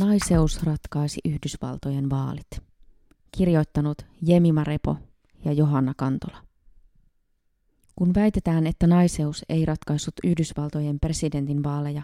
[0.00, 2.46] Naiseus ratkaisi Yhdysvaltojen vaalit.
[3.36, 4.96] Kirjoittanut Jemima Repo
[5.44, 6.36] ja Johanna Kantola.
[7.96, 12.02] Kun väitetään, että naiseus ei ratkaissut Yhdysvaltojen presidentin vaaleja,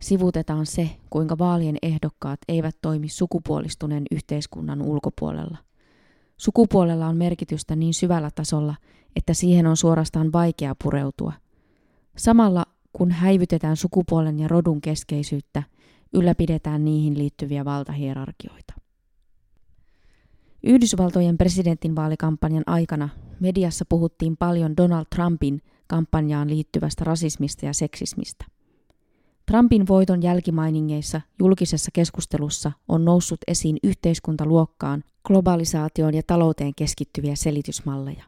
[0.00, 5.58] sivutetaan se, kuinka vaalien ehdokkaat eivät toimi sukupuolistuneen yhteiskunnan ulkopuolella.
[6.36, 8.74] Sukupuolella on merkitystä niin syvällä tasolla,
[9.16, 11.32] että siihen on suorastaan vaikea pureutua.
[12.16, 15.62] Samalla kun häivytetään sukupuolen ja rodun keskeisyyttä,
[16.12, 18.74] ylläpidetään niihin liittyviä valtahierarkioita.
[20.62, 23.08] Yhdysvaltojen presidentinvaalikampanjan aikana
[23.40, 28.44] mediassa puhuttiin paljon Donald Trumpin kampanjaan liittyvästä rasismista ja seksismistä.
[29.46, 38.24] Trumpin voiton jälkimainingeissa julkisessa keskustelussa on noussut esiin yhteiskuntaluokkaan, globalisaatioon ja talouteen keskittyviä selitysmalleja.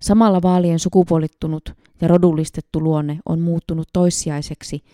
[0.00, 4.84] Samalla vaalien sukupuolittunut ja rodullistettu luonne on muuttunut toissijaiseksi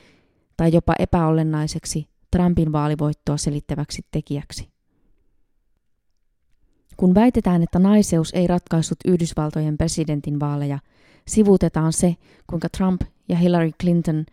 [0.56, 4.68] tai jopa epäolennaiseksi Trumpin vaalivoittoa selittäväksi tekijäksi.
[6.96, 10.78] Kun väitetään, että naiseus ei ratkaissut Yhdysvaltojen presidentin vaaleja,
[11.26, 14.24] sivutetaan se, kuinka Trump ja Hillary Clinton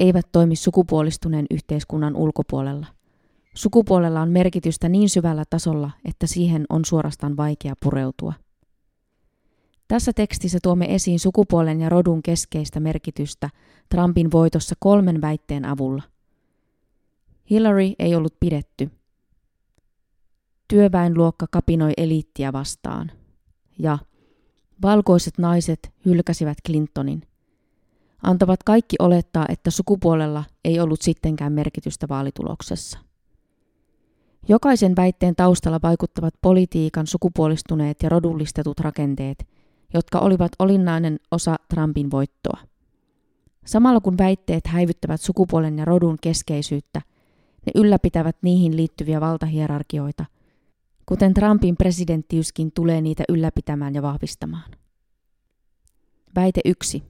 [0.00, 2.86] eivät toimi sukupuolistuneen yhteiskunnan ulkopuolella.
[3.54, 8.32] Sukupuolella on merkitystä niin syvällä tasolla, että siihen on suorastaan vaikea pureutua.
[9.88, 13.50] Tässä tekstissä tuomme esiin sukupuolen ja rodun keskeistä merkitystä
[13.88, 16.02] Trumpin voitossa kolmen väitteen avulla.
[17.50, 18.90] Hillary ei ollut pidetty.
[20.68, 23.10] Työväenluokka kapinoi eliittiä vastaan.
[23.78, 23.98] Ja
[24.82, 27.22] valkoiset naiset hylkäsivät Clintonin.
[28.22, 32.98] Antavat kaikki olettaa, että sukupuolella ei ollut sittenkään merkitystä vaalituloksessa.
[34.48, 39.44] Jokaisen väitteen taustalla vaikuttavat politiikan sukupuolistuneet ja rodullistetut rakenteet–
[39.94, 42.58] jotka olivat olinnainen osa Trumpin voittoa.
[43.66, 47.02] Samalla kun väitteet häivyttävät sukupuolen ja rodun keskeisyyttä,
[47.68, 50.24] ne ylläpitävät niihin liittyviä valtahierarkioita,
[51.06, 54.70] kuten Trumpin presidenttiyskin tulee niitä ylläpitämään ja vahvistamaan.
[56.36, 57.02] Väite 1.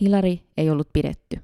[0.00, 1.36] Hillary ei ollut pidetty.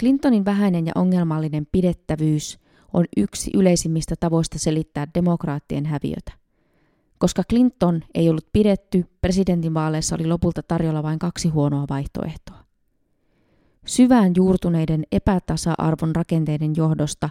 [0.00, 2.58] Clintonin vähäinen ja ongelmallinen pidettävyys
[2.92, 6.32] on yksi yleisimmistä tavoista selittää demokraattien häviötä.
[7.18, 12.63] Koska Clinton ei ollut pidetty, presidentinvaaleissa oli lopulta tarjolla vain kaksi huonoa vaihtoehtoa.
[13.84, 17.28] Syvään juurtuneiden epätasa-arvon rakenteiden johdosta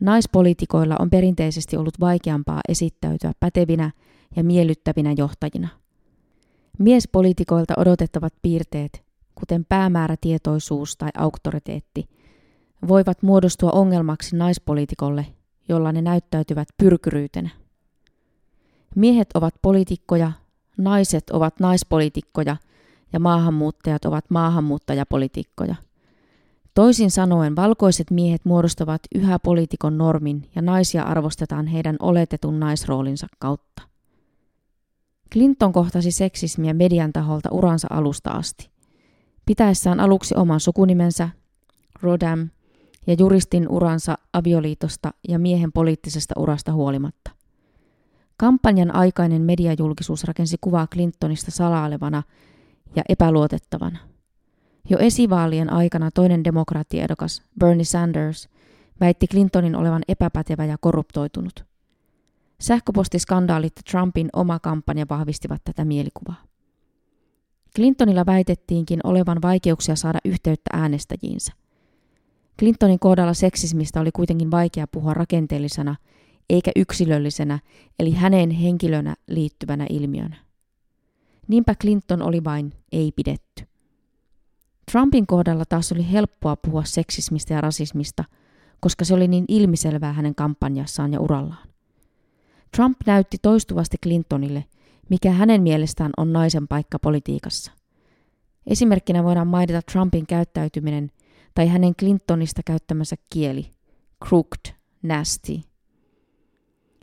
[0.00, 3.90] naispoliitikoilla on perinteisesti ollut vaikeampaa esittäytyä pätevinä
[4.36, 5.68] ja miellyttävinä johtajina.
[6.78, 9.02] Miespoliitikoilta odotettavat piirteet,
[9.34, 12.08] kuten päämäärätietoisuus tai auktoriteetti,
[12.88, 15.26] voivat muodostua ongelmaksi naispoliitikolle,
[15.68, 17.50] jolla ne näyttäytyvät pyrkyryytenä.
[18.94, 20.32] Miehet ovat poliitikkoja,
[20.76, 22.56] naiset ovat naispoliitikkoja
[23.12, 25.87] ja maahanmuuttajat ovat maahanmuuttajapolitiikkoja.
[26.78, 33.82] Toisin sanoen valkoiset miehet muodostavat yhä poliitikon normin ja naisia arvostetaan heidän oletetun naisroolinsa kautta.
[35.32, 38.70] Clinton kohtasi seksismiä median taholta uransa alusta asti.
[39.46, 41.28] Pitäessään aluksi oman sukunimensä,
[42.02, 42.48] Rodam,
[43.06, 47.30] ja juristin uransa avioliitosta ja miehen poliittisesta urasta huolimatta.
[48.36, 52.22] Kampanjan aikainen mediajulkisuus rakensi kuvaa Clintonista salailevana
[52.96, 53.98] ja epäluotettavana.
[54.90, 58.48] Jo esivaalien aikana toinen demokraattiehdokas, Bernie Sanders,
[59.00, 61.64] väitti Clintonin olevan epäpätevä ja korruptoitunut.
[62.60, 66.42] Sähköpostiskandaalit Trumpin oma kampanja vahvistivat tätä mielikuvaa.
[67.76, 71.52] Clintonilla väitettiinkin olevan vaikeuksia saada yhteyttä äänestäjiinsä.
[72.58, 75.96] Clintonin kohdalla seksismistä oli kuitenkin vaikea puhua rakenteellisena
[76.50, 77.58] eikä yksilöllisenä,
[77.98, 80.36] eli häneen henkilönä liittyvänä ilmiönä.
[81.48, 83.47] Niinpä Clinton oli vain ei pidetty.
[84.92, 88.24] Trumpin kohdalla taas oli helppoa puhua seksismistä ja rasismista,
[88.80, 91.68] koska se oli niin ilmiselvää hänen kampanjassaan ja urallaan.
[92.76, 94.64] Trump näytti toistuvasti Clintonille,
[95.10, 97.72] mikä hänen mielestään on naisen paikka politiikassa.
[98.66, 101.10] Esimerkkinä voidaan mainita Trumpin käyttäytyminen
[101.54, 103.70] tai hänen Clintonista käyttämänsä kieli,
[104.24, 105.60] crooked, nasty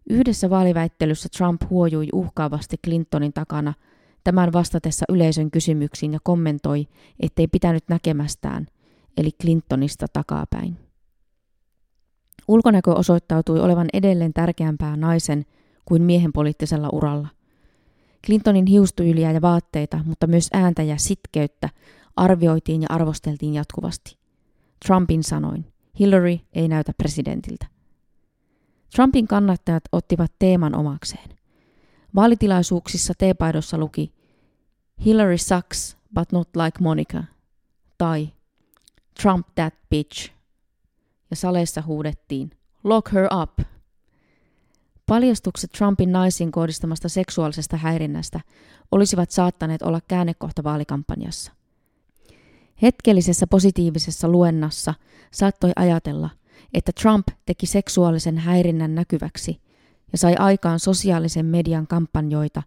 [0.09, 3.73] Yhdessä vaaliväittelyssä Trump huojui uhkaavasti Clintonin takana
[4.25, 6.87] tämän vastatessa yleisön kysymyksiin ja kommentoi,
[7.19, 8.67] ettei pitänyt näkemästään,
[9.17, 10.77] eli Clintonista takapäin.
[12.47, 15.45] Ulkonäkö osoittautui olevan edelleen tärkeämpää naisen
[15.85, 17.27] kuin miehen poliittisella uralla.
[18.25, 21.69] Clintonin hiustyyliä ja vaatteita, mutta myös ääntä ja sitkeyttä
[22.15, 24.17] arvioitiin ja arvosteltiin jatkuvasti.
[24.85, 25.65] Trumpin sanoin,
[25.99, 27.65] Hillary ei näytä presidentiltä.
[28.95, 31.29] Trumpin kannattajat ottivat teeman omakseen.
[32.15, 34.13] Vaalitilaisuuksissa teepaidossa luki
[35.05, 37.23] Hillary sucks, but not like Monica,
[37.97, 38.29] tai
[39.21, 40.31] Trump that bitch,
[41.29, 42.51] ja saleissa huudettiin
[42.83, 43.59] lock her up.
[45.05, 48.39] Paljastukset Trumpin naisiin kohdistamasta seksuaalisesta häirinnästä
[48.91, 51.51] olisivat saattaneet olla käännekohta vaalikampanjassa.
[52.81, 54.93] Hetkellisessä positiivisessa luennassa
[55.31, 56.29] saattoi ajatella,
[56.73, 59.61] että Trump teki seksuaalisen häirinnän näkyväksi
[60.15, 62.63] ja sai aikaan sosiaalisen median kampanjoita,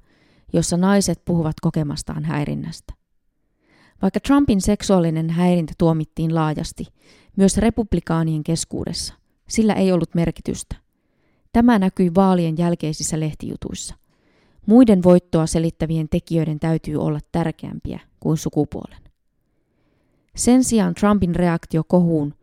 [0.52, 2.92] jossa naiset puhuvat kokemastaan häirinnästä.
[4.02, 6.84] Vaikka Trumpin seksuaalinen häirintä tuomittiin laajasti,
[7.36, 9.14] myös republikaanien keskuudessa,
[9.48, 10.76] sillä ei ollut merkitystä.
[11.52, 13.94] Tämä näkyi vaalien jälkeisissä lehtijutuissa.
[14.66, 19.02] Muiden voittoa selittävien tekijöiden täytyy olla tärkeämpiä kuin sukupuolen.
[20.36, 22.34] Sen sijaan Trumpin reaktio kohuun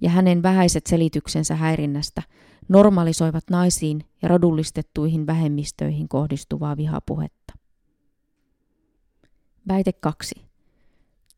[0.00, 2.22] ja hänen vähäiset selityksensä häirinnästä
[2.68, 7.52] normalisoivat naisiin ja rodullistettuihin vähemmistöihin kohdistuvaa vihapuhetta.
[9.68, 10.34] Väite 2.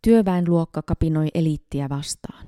[0.03, 2.47] Työväenluokka kapinoi eliittiä vastaan.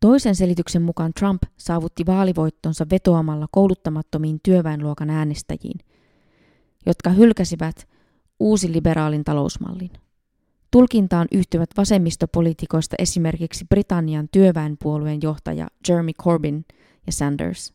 [0.00, 5.80] Toisen selityksen mukaan Trump saavutti vaalivoittonsa vetoamalla kouluttamattomiin työväenluokan äänestäjiin,
[6.86, 7.88] jotka hylkäsivät
[8.40, 9.90] uusi liberaalin talousmallin.
[10.74, 16.64] Tulkintaan yhtyvät vasemmistopoliitikoista esimerkiksi Britannian työväenpuolueen johtaja Jeremy Corbyn
[17.06, 17.72] ja Sanders.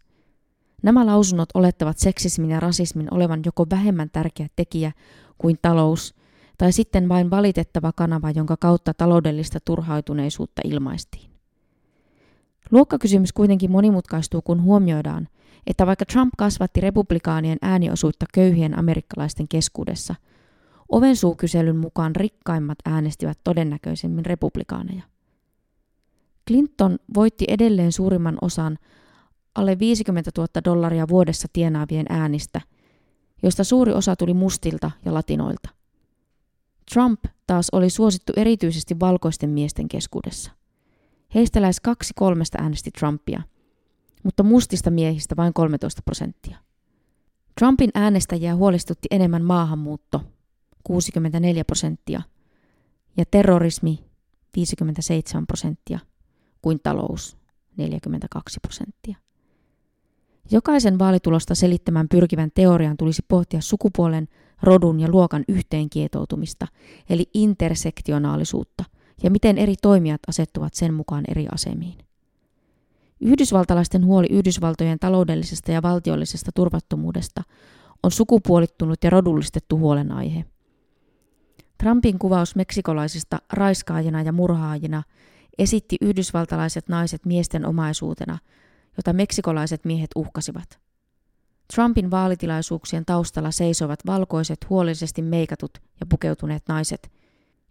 [0.83, 4.91] Nämä lausunnot olettavat seksismin ja rasismin olevan joko vähemmän tärkeä tekijä
[5.37, 6.15] kuin talous,
[6.57, 11.31] tai sitten vain valitettava kanava, jonka kautta taloudellista turhautuneisuutta ilmaistiin.
[12.71, 15.27] Luokkakysymys kuitenkin monimutkaistuu, kun huomioidaan,
[15.67, 20.15] että vaikka Trump kasvatti republikaanien ääniosuutta köyhien amerikkalaisten keskuudessa–
[20.89, 25.03] Ovensuukyselyn mukaan rikkaimmat äänestivät todennäköisemmin republikaaneja.
[26.47, 28.77] Clinton voitti edelleen suurimman osan
[29.55, 32.61] alle 50 000 dollaria vuodessa tienaavien äänistä,
[33.43, 35.69] joista suuri osa tuli mustilta ja latinoilta.
[36.93, 40.51] Trump taas oli suosittu erityisesti valkoisten miesten keskuudessa.
[41.35, 43.41] Heistä lähes kaksi kolmesta äänesti Trumpia,
[44.23, 46.57] mutta mustista miehistä vain 13 prosenttia.
[47.59, 50.21] Trumpin äänestäjiä huolestutti enemmän maahanmuutto
[50.83, 52.21] 64 prosenttia
[53.17, 53.99] ja terrorismi
[54.55, 55.99] 57 prosenttia
[56.61, 57.37] kuin talous
[57.77, 59.17] 42 prosenttia.
[60.51, 64.27] Jokaisen vaalitulosta selittämään pyrkivän teorian tulisi pohtia sukupuolen,
[64.63, 66.67] rodun ja luokan yhteenkietoutumista,
[67.09, 68.83] eli intersektionaalisuutta,
[69.23, 71.97] ja miten eri toimijat asettuvat sen mukaan eri asemiin.
[73.21, 77.43] Yhdysvaltalaisten huoli Yhdysvaltojen taloudellisesta ja valtiollisesta turvattomuudesta
[78.03, 80.45] on sukupuolittunut ja rodullistettu huolenaihe–
[81.83, 85.03] Trumpin kuvaus meksikolaisista raiskaajina ja murhaajina
[85.57, 88.37] esitti yhdysvaltalaiset naiset miesten omaisuutena,
[88.97, 90.79] jota meksikolaiset miehet uhkasivat.
[91.73, 97.11] Trumpin vaalitilaisuuksien taustalla seisoivat valkoiset, huolellisesti meikatut ja pukeutuneet naiset,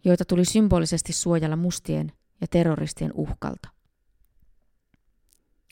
[0.05, 2.11] joita tuli symbolisesti suojella mustien
[2.41, 3.69] ja terroristien uhkalta.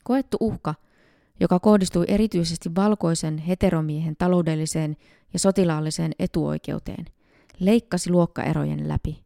[0.04, 0.74] Koettu uhka,
[1.40, 4.96] joka kohdistui erityisesti valkoisen heteromiehen taloudelliseen
[5.32, 7.04] ja sotilaalliseen etuoikeuteen–
[7.60, 9.24] leikkasi luokkaerojen läpi.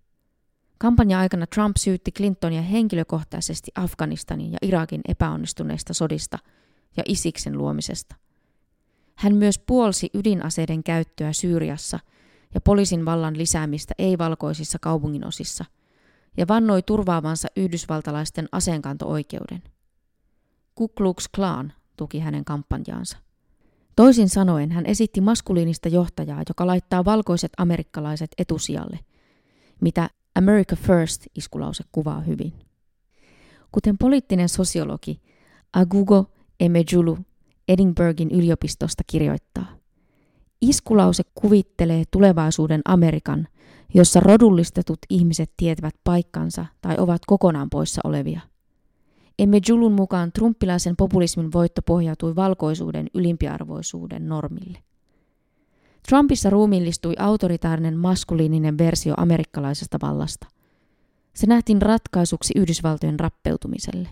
[0.78, 6.38] Kampanja-aikana Trump syytti Clintonia henkilökohtaisesti Afganistanin ja Irakin epäonnistuneista sodista
[6.96, 8.16] ja Isiksen luomisesta.
[9.14, 11.98] Hän myös puolsi ydinaseiden käyttöä Syyriassa
[12.54, 15.64] ja poliisin vallan lisäämistä ei-valkoisissa kaupunginosissa
[16.36, 19.62] ja vannoi turvaavansa yhdysvaltalaisten aseenkanto-oikeuden.
[20.74, 23.18] Ku Klux Klan tuki hänen kampanjaansa.
[23.96, 28.98] Toisin sanoen hän esitti maskuliinista johtajaa, joka laittaa valkoiset amerikkalaiset etusijalle,
[29.80, 32.52] mitä America First iskulause kuvaa hyvin.
[33.72, 35.20] Kuten poliittinen sosiologi
[35.72, 36.30] Agugo
[36.60, 37.18] Emejulu
[37.68, 39.66] Edinburghin yliopistosta kirjoittaa,
[40.60, 43.48] iskulause kuvittelee tulevaisuuden Amerikan,
[43.94, 48.40] jossa rodullistetut ihmiset tietävät paikkansa tai ovat kokonaan poissa olevia–
[49.38, 54.78] emme Julun mukaan trumpilaisen populismin voitto pohjautui valkoisuuden ylimpiarvoisuuden normille.
[56.08, 60.46] Trumpissa ruumiillistui autoritaarinen maskuliininen versio amerikkalaisesta vallasta.
[61.34, 64.08] Se nähtiin ratkaisuksi Yhdysvaltojen rappeutumiselle.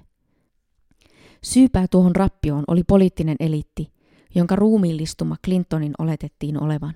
[1.45, 3.93] Syypää tuohon rappioon oli poliittinen eliitti,
[4.35, 6.95] jonka ruumiillistuma Clintonin oletettiin olevan.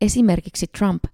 [0.00, 1.04] Esimerkiksi Trump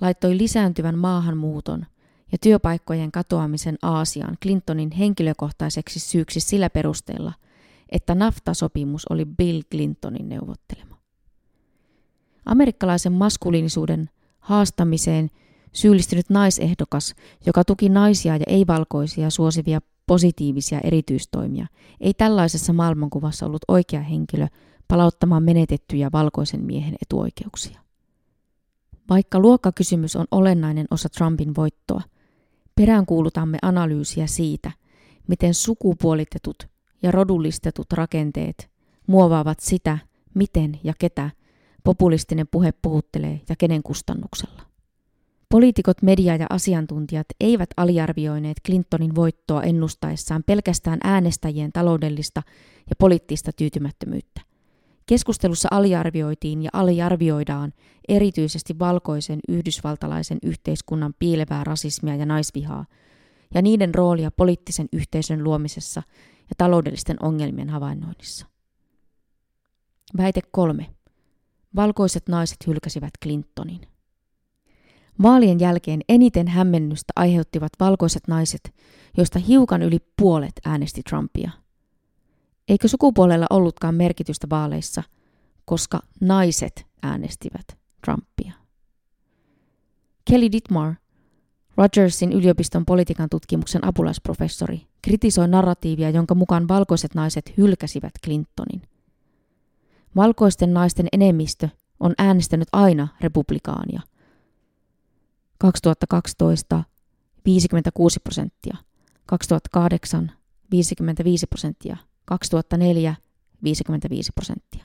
[0.00, 1.86] laittoi lisääntyvän maahanmuuton
[2.32, 7.32] ja työpaikkojen katoamisen Aasiaan Clintonin henkilökohtaiseksi syyksi sillä perusteella,
[7.88, 10.96] että NAFTA-sopimus oli Bill Clintonin neuvottelema.
[12.44, 14.10] Amerikkalaisen maskuliinisuuden
[14.40, 15.30] haastamiseen
[15.72, 17.14] syyllistynyt naisehdokas,
[17.46, 21.66] joka tuki naisia ja ei-valkoisia suosivia positiivisia erityistoimia,
[22.00, 24.46] ei tällaisessa maailmankuvassa ollut oikea henkilö
[24.88, 27.80] palauttamaan menetettyjä valkoisen miehen etuoikeuksia.
[29.08, 32.02] Vaikka luokkakysymys on olennainen osa Trumpin voittoa,
[32.82, 34.70] peräänkuulutamme analyysiä siitä,
[35.28, 36.68] miten sukupuolitetut
[37.02, 38.70] ja rodullistetut rakenteet
[39.06, 39.98] muovaavat sitä,
[40.34, 41.30] miten ja ketä
[41.84, 44.62] populistinen puhe puhuttelee ja kenen kustannuksella.
[45.48, 52.42] Poliitikot, media ja asiantuntijat eivät aliarvioineet Clintonin voittoa ennustaessaan pelkästään äänestäjien taloudellista
[52.90, 54.40] ja poliittista tyytymättömyyttä.
[55.12, 57.72] Keskustelussa aliarvioitiin ja aliarvioidaan
[58.08, 62.86] erityisesti valkoisen yhdysvaltalaisen yhteiskunnan piilevää rasismia ja naisvihaa,
[63.54, 66.02] ja niiden roolia poliittisen yhteisön luomisessa
[66.40, 68.46] ja taloudellisten ongelmien havainnoinnissa.
[70.16, 70.94] Väite kolme.
[71.76, 73.80] Valkoiset naiset hylkäsivät Clintonin.
[75.22, 78.74] Vaalien jälkeen eniten hämmennystä aiheuttivat valkoiset naiset,
[79.16, 81.61] joista hiukan yli puolet äänesti Trumpia.
[82.68, 85.02] Eikö sukupuolella ollutkaan merkitystä vaaleissa,
[85.64, 88.52] koska naiset äänestivät Trumpia?
[90.24, 90.94] Kelly Dittmar,
[91.76, 98.82] Rogersin yliopiston politiikan tutkimuksen apulaisprofessori, kritisoi narratiivia, jonka mukaan valkoiset naiset hylkäsivät Clintonin.
[100.16, 101.68] Valkoisten naisten enemmistö
[102.00, 104.00] on äänestänyt aina republikaania.
[105.58, 106.84] 2012
[107.44, 108.76] 56 prosenttia,
[109.26, 110.32] 2008
[110.70, 113.14] 55 prosenttia, 2004
[113.64, 114.84] 55 prosenttia.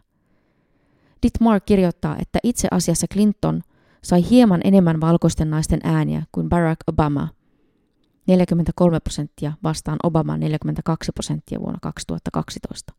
[1.24, 3.62] Dittmar kirjoittaa, että itse asiassa Clinton
[4.03, 7.27] sai hieman enemmän valkoisten naisten ääniä kuin Barack Obama,
[8.27, 12.94] 43 prosenttia vastaan Obama 42 prosenttia vuonna 2012.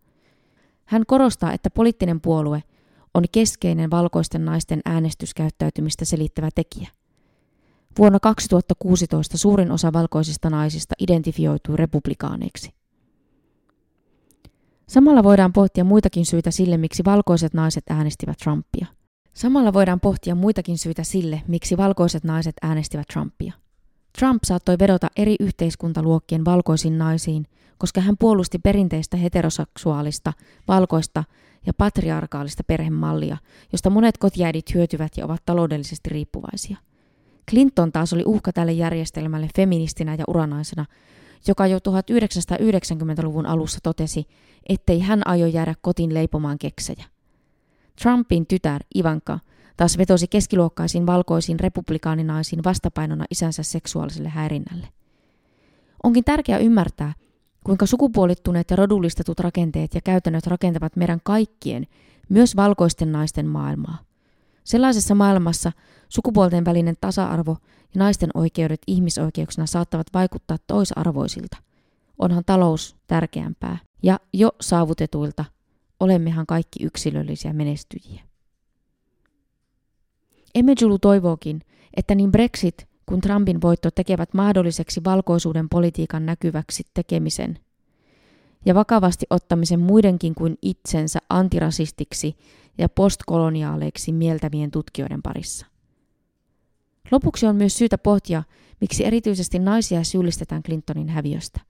[0.85, 2.63] Hän korostaa, että poliittinen puolue
[3.15, 6.89] on keskeinen valkoisten naisten äänestyskäyttäytymistä selittävä tekijä.
[7.99, 12.78] Vuonna 2016 suurin osa valkoisista naisista identifioitui republikaaneiksi.
[14.89, 18.87] Samalla voidaan pohtia muitakin syitä sille, miksi valkoiset naiset äänestivät Trumpia.
[19.35, 23.53] Samalla voidaan pohtia muitakin syitä sille, miksi valkoiset naiset äänestivät Trumpia.
[24.19, 27.47] Trump saattoi vedota eri yhteiskuntaluokkien valkoisiin naisiin,
[27.79, 30.33] koska hän puolusti perinteistä heteroseksuaalista,
[30.69, 31.25] valkoista
[31.67, 33.37] ja patriarkaalista perhemallia,
[33.73, 36.77] josta monet kotiäidit hyötyvät ja ovat taloudellisesti riippuvaisia.
[37.51, 40.85] Clinton taas oli uhka tälle järjestelmälle feministinä ja uranaisena,
[41.47, 44.25] joka jo 1990-luvun alussa totesi,
[44.69, 47.05] ettei hän aio jäädä kotiin leipomaan keksejä.
[48.03, 49.39] Trumpin tytär Ivanka
[49.77, 54.89] taas vetosi keskiluokkaisiin valkoisiin republikaaninaisiin vastapainona isänsä seksuaaliselle häirinnälle.
[56.03, 57.15] Onkin tärkeää ymmärtää,
[57.65, 61.87] kuinka sukupuolittuneet ja rodullistetut rakenteet ja käytännöt rakentavat meidän kaikkien,
[62.29, 64.08] myös valkoisten naisten maailmaa.
[64.69, 65.73] Sellaisessa maailmassa
[66.09, 67.57] sukupuolten välinen tasa-arvo
[67.95, 71.57] ja naisten oikeudet ihmisoikeuksina saattavat vaikuttaa toisarvoisilta.
[72.19, 75.45] Onhan talous tärkeämpää ja jo saavutetuilta
[76.01, 78.23] olemmehan kaikki yksilöllisiä menestyjiä.
[80.55, 81.61] Emejulu toivookin,
[81.97, 87.59] että niin Brexit kuin Trumpin voitto tekevät mahdolliseksi valkoisuuden politiikan näkyväksi tekemisen
[88.67, 92.37] ja vakavasti ottamisen muidenkin kuin itsensä antirasistiksi
[92.79, 95.67] ja postkoloniaaleiksi mieltävien tutkijoiden parissa.
[97.11, 98.43] Lopuksi on myös syytä pohtia,
[98.81, 101.61] miksi erityisesti naisia syyllistetään Clintonin häviöstä.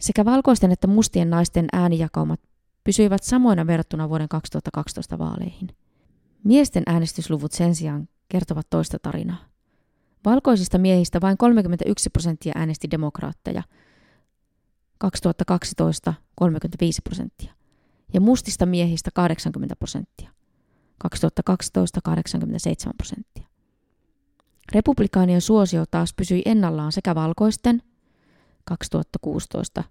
[0.00, 2.40] Sekä valkoisten että mustien naisten äänijakaumat
[2.84, 5.68] pysyivät samoina verrattuna vuoden 2012 vaaleihin.
[6.44, 9.44] Miesten äänestysluvut sen sijaan kertovat toista tarinaa.
[10.24, 13.62] Valkoisista miehistä vain 31 prosenttia äänesti demokraatteja,
[14.98, 17.54] 2012 35 prosenttia,
[18.14, 20.30] ja mustista miehistä 80 prosenttia,
[20.98, 23.46] 2012 87 prosenttia.
[24.74, 27.82] Republikaanien suosio taas pysyi ennallaan sekä valkoisten
[28.64, 29.84] 2016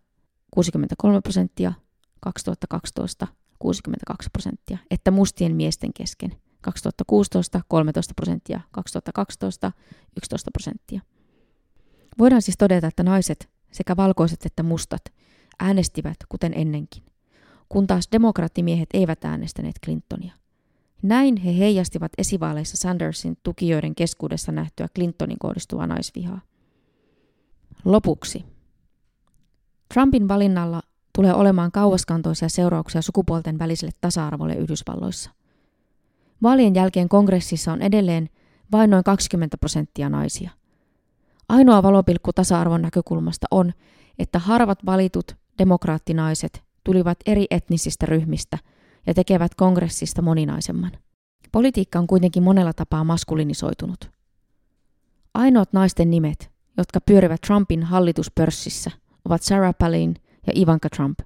[0.51, 1.73] 63 prosenttia,
[2.19, 3.27] 2012
[3.59, 9.71] 62 prosenttia, että mustien miesten kesken 2016 13 prosenttia, 2012
[10.17, 11.01] 11 prosenttia.
[12.19, 15.01] Voidaan siis todeta, että naiset, sekä valkoiset että mustat,
[15.59, 17.03] äänestivät kuten ennenkin,
[17.69, 20.33] kun taas demokraattimiehet eivät äänestäneet Clintonia.
[21.01, 26.41] Näin he heijastivat esivaaleissa Sandersin tukijoiden keskuudessa nähtyä Clintonin kohdistuvaa naisvihaa.
[27.85, 28.45] Lopuksi.
[29.93, 30.81] Trumpin valinnalla
[31.15, 35.31] tulee olemaan kauaskantoisia seurauksia sukupuolten väliselle tasa-arvolle Yhdysvalloissa.
[36.43, 38.29] Vaalien jälkeen kongressissa on edelleen
[38.71, 40.49] vain noin 20 prosenttia naisia.
[41.49, 43.73] Ainoa valopilkku tasa-arvon näkökulmasta on,
[44.19, 48.57] että harvat valitut demokraattinaiset tulivat eri etnisistä ryhmistä
[49.07, 50.91] ja tekevät kongressista moninaisemman.
[51.51, 54.11] Politiikka on kuitenkin monella tapaa maskulinisoitunut.
[55.33, 58.91] Ainoat naisten nimet, jotka pyörivät Trumpin hallituspörssissä,
[59.25, 60.15] ovat Sarah Palin
[60.47, 61.19] ja Ivanka Trump.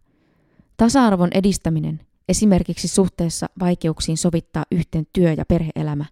[0.78, 2.00] Tasa-arvon edistäminen,
[2.30, 6.06] esimerkiksi suhteessa vaikeuksiin sovittaa yhteen työ- ja perheelämä,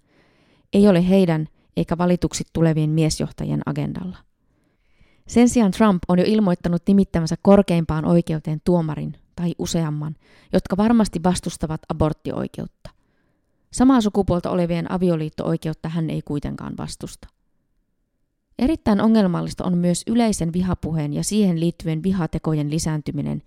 [0.74, 4.18] ei ole heidän eikä valituksi tulevien miesjohtajien agendalla.
[5.28, 10.16] Sen sijaan Trump on jo ilmoittanut nimittämänsä korkeimpaan oikeuteen tuomarin tai useamman,
[10.54, 12.90] jotka varmasti vastustavat aborttioikeutta.
[13.72, 17.28] Samaa sukupuolta olevien avioliitto-oikeutta hän ei kuitenkaan vastusta.
[18.60, 23.42] Erittäin ongelmallista on myös yleisen vihapuheen ja siihen liittyvien vihatekojen lisääntyminen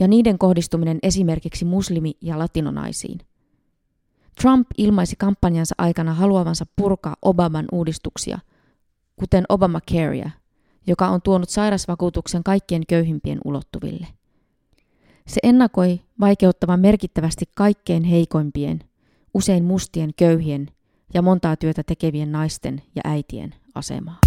[0.00, 3.18] ja niiden kohdistuminen esimerkiksi muslimi- ja latinonaisiin.
[4.42, 8.38] Trump ilmaisi kampanjansa aikana haluavansa purkaa Obaman uudistuksia,
[9.16, 10.30] kuten Obamacarea,
[10.86, 14.06] joka on tuonut sairasvakuutuksen kaikkien köyhimpien ulottuville.
[15.26, 18.80] Se ennakoi vaikeuttavan merkittävästi kaikkein heikoimpien,
[19.34, 20.68] usein mustien köyhien
[21.14, 24.18] ja montaa työtä tekevien naisten ja äitien asemaa.